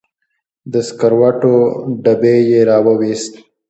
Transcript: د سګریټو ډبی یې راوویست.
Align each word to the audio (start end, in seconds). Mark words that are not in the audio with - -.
د 0.71 0.73
سګریټو 0.87 1.55
ډبی 2.03 2.37
یې 2.49 2.59
راوویست. 2.69 3.33